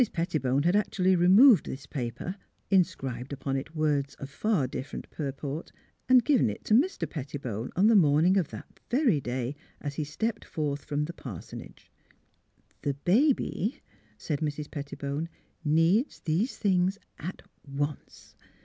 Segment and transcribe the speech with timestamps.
[0.13, 2.35] Pettibone had actually removed this paper,
[2.71, 5.71] inscribed upon it words of far different purport,
[6.09, 7.09] and given it to 308 THE HEART OF PHILUEA Mr.
[7.13, 11.91] Pettibone on the morning of that very day, as he stepped forth from the parsonage.''
[12.81, 13.79] THE BABY,"
[14.17, 14.71] said Mrs.
[14.71, 15.29] Pettibone,"
[15.63, 18.33] needs these things, at once."